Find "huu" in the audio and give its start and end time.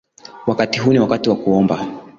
0.79-0.93